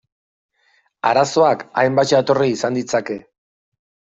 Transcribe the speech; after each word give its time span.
Arazoak 1.09 1.61
hainbat 1.83 2.11
jatorri 2.13 2.49
izan 2.55 2.81
ditzake. 2.81 3.21